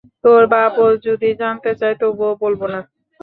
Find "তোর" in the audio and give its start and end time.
0.23-0.41